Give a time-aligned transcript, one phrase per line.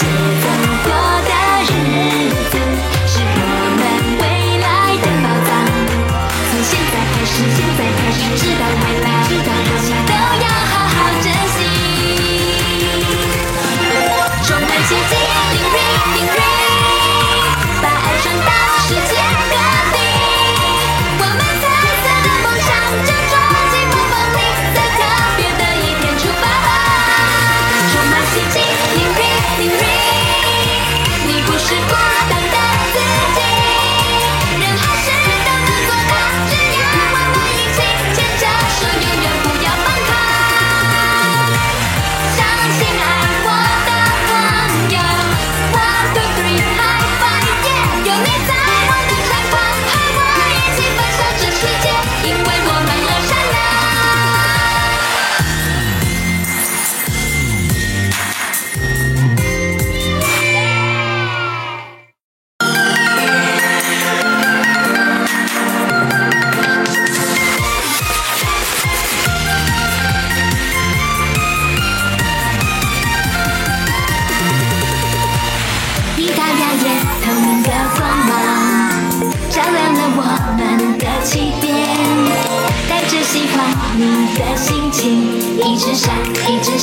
[0.00, 0.39] Show.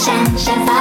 [0.07, 0.76] je.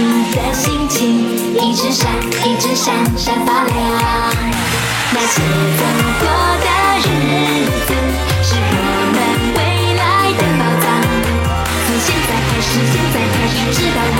[0.00, 2.08] 你的心情，一直闪，
[2.44, 3.74] 一直闪，闪发亮。
[5.10, 5.42] 那些
[5.76, 5.82] 走
[6.20, 6.22] 过
[6.62, 6.66] 的
[7.02, 7.04] 日
[7.84, 7.90] 子，
[8.44, 8.80] 是我
[9.12, 9.18] 们
[9.56, 9.58] 未
[9.96, 10.00] 来
[10.38, 10.86] 的宝藏。
[11.84, 14.17] 从现在开始，现在开始，直到。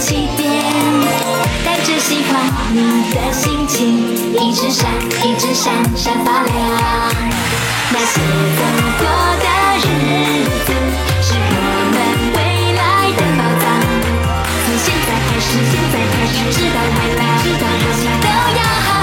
[0.00, 0.46] 起点，
[1.64, 2.40] 带着喜欢
[2.72, 4.88] 你的心情，一直闪，
[5.24, 6.54] 一直闪，闪发亮。
[7.90, 8.20] 那些
[8.56, 8.60] 走
[8.98, 9.02] 过
[9.42, 9.46] 的
[9.78, 9.86] 日
[10.64, 10.68] 子，
[11.20, 11.58] 是我
[11.90, 11.96] 们
[12.32, 12.38] 未
[12.76, 12.80] 来
[13.16, 13.64] 的宝藏。
[14.64, 18.97] 从现在开始，现在开始，直到未来，直到未来，都要好。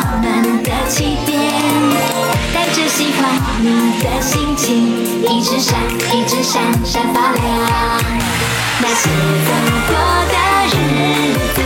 [0.00, 1.34] 我们的起点，
[2.54, 3.20] 带着喜欢
[3.60, 3.66] 你
[4.00, 4.94] 的心情，
[5.26, 5.74] 一直闪，
[6.12, 7.40] 一直闪闪发亮。
[8.80, 9.10] 那些
[9.44, 9.50] 走
[9.88, 9.92] 过
[10.30, 10.34] 的
[10.70, 10.72] 日
[11.52, 11.58] 子，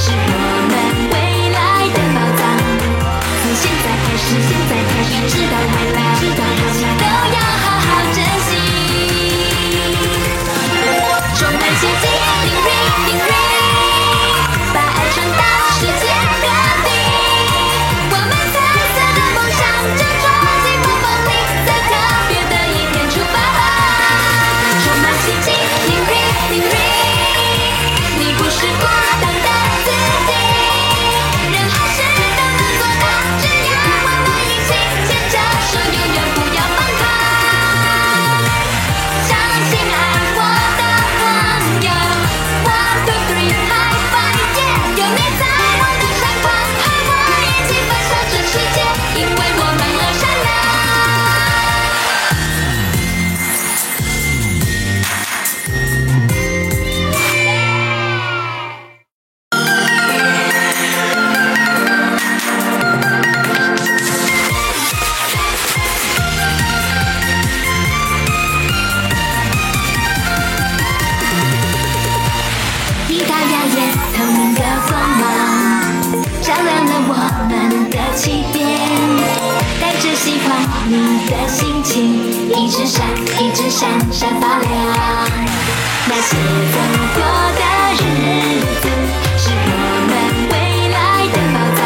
[0.00, 0.36] 是我
[0.66, 0.74] 们
[1.12, 1.14] 未
[1.54, 2.42] 来的宝藏。
[3.40, 6.05] 从现在开始，现在开始，直到未来。
[78.16, 78.66] 起点，
[79.78, 80.48] 带着喜欢
[80.88, 81.94] 你的心情，
[82.56, 83.04] 一直闪，
[83.38, 84.66] 一直闪闪发亮。
[86.08, 86.34] 那些
[86.72, 86.76] 走
[87.14, 87.20] 过
[87.52, 88.00] 的日
[88.80, 88.88] 子，
[89.36, 90.12] 是我们
[90.50, 90.54] 未
[90.88, 90.96] 来
[91.28, 91.78] 的宝藏。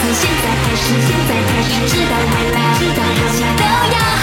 [0.00, 3.62] 从现在开始，现在开始，直到未来，直到勇气都
[3.94, 4.15] 要。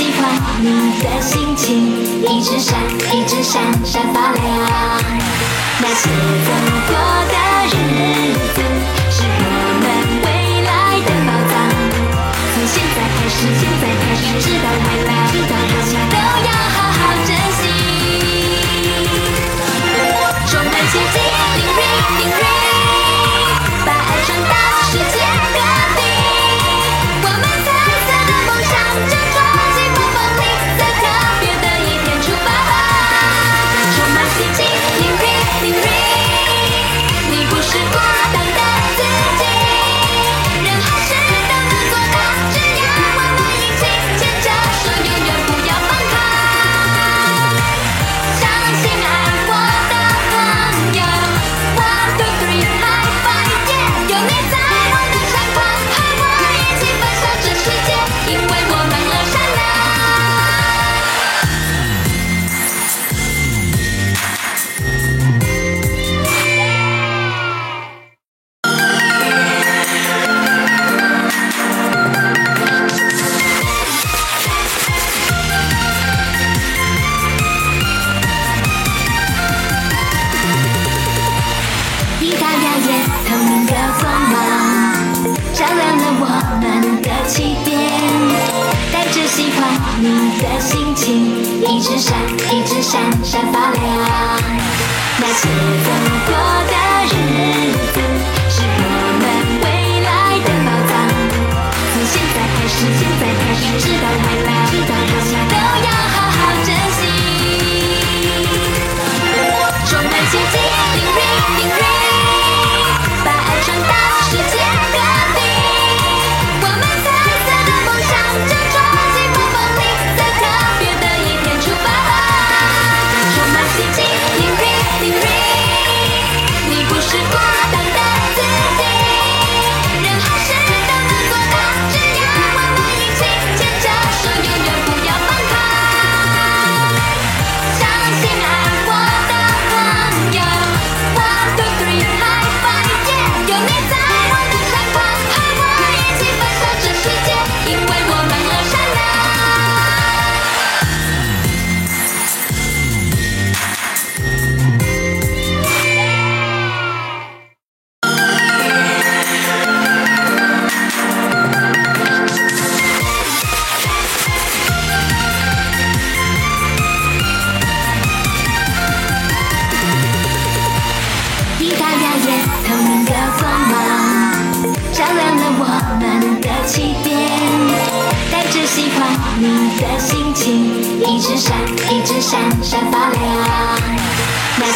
[0.00, 0.18] 喜欢
[0.62, 0.66] 你
[1.02, 1.76] 的心情，
[2.22, 2.74] 一直闪，
[3.12, 4.40] 一直闪闪发亮。
[5.78, 6.08] 那些
[6.46, 6.48] 走
[6.88, 6.92] 过
[7.28, 7.34] 的
[7.66, 7.70] 日
[8.54, 8.58] 子，
[9.10, 9.52] 是我
[9.82, 9.84] 们
[10.24, 10.26] 未
[10.64, 10.72] 来
[11.04, 11.52] 的宝藏。
[12.54, 15.29] 从现在开始，现在开始，直到未来。
[92.82, 93.80] 闪闪发亮。
[95.18, 95.48] 那些
[95.84, 95.90] 走
[96.26, 96.59] 过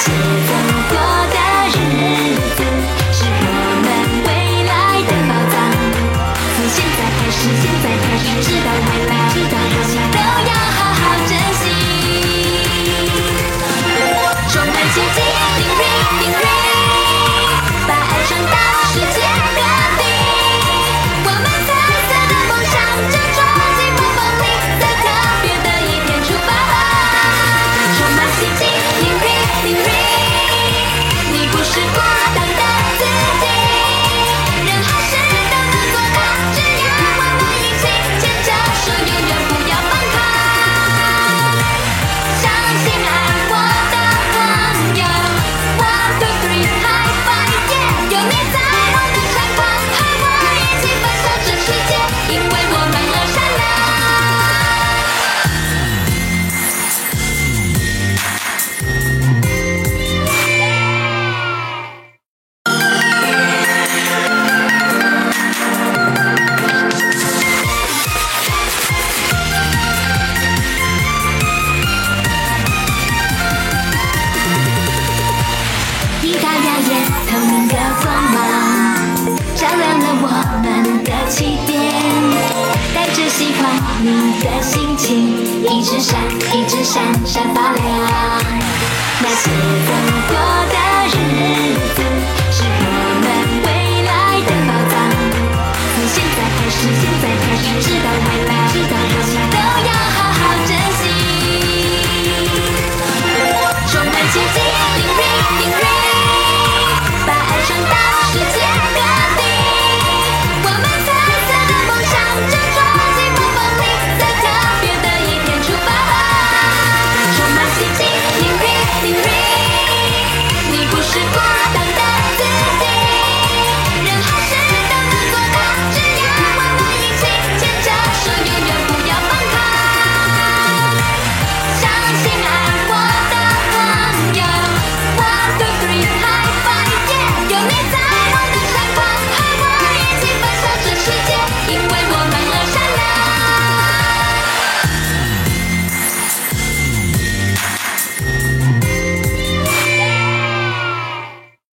[0.07, 0.54] 你